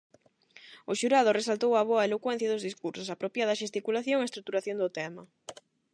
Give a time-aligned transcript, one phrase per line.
[0.91, 4.89] O xurado resaltou a boa elocuencia dos discursos, a apropiada xesticulación e a estruturación do
[4.99, 5.23] tema.